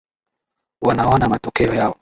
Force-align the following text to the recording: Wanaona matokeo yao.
Wanaona 0.81 1.29
matokeo 1.29 1.65
yao. 1.73 1.89